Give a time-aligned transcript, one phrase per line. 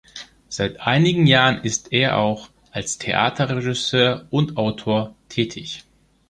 [0.49, 5.83] Seit einigen Jahren ist er auch als Theaterregisseur und -autor tätig.